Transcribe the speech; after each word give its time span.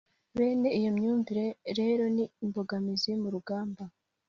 bene 0.37 0.69
iyo 0.79 0.89
myumvire 0.97 1.45
rero 1.79 2.03
ni 2.15 2.25
imbogamizi 2.43 3.11
mu 3.21 3.27
rugamba 3.33 3.83